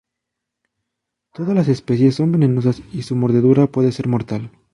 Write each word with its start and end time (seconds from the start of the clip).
Todas 1.31 1.53
las 1.53 1.67
especies 1.67 2.15
son 2.15 2.31
venenosas 2.31 2.81
y 2.91 3.03
su 3.03 3.15
mordedura 3.15 3.67
puede 3.67 3.91
ser 3.91 4.07
mortal. 4.07 4.49